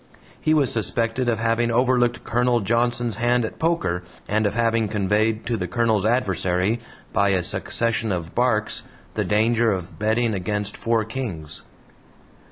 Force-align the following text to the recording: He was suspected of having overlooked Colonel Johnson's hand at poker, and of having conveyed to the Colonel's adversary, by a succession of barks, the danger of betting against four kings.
He 0.41 0.55
was 0.55 0.71
suspected 0.71 1.29
of 1.29 1.37
having 1.37 1.69
overlooked 1.69 2.23
Colonel 2.23 2.61
Johnson's 2.61 3.17
hand 3.17 3.45
at 3.45 3.59
poker, 3.59 4.03
and 4.27 4.47
of 4.47 4.55
having 4.55 4.87
conveyed 4.87 5.45
to 5.45 5.55
the 5.57 5.67
Colonel's 5.67 6.07
adversary, 6.07 6.79
by 7.13 7.29
a 7.29 7.43
succession 7.43 8.11
of 8.11 8.33
barks, 8.33 8.81
the 9.13 9.23
danger 9.23 9.71
of 9.71 9.99
betting 9.99 10.33
against 10.33 10.75
four 10.75 11.03
kings. 11.05 11.65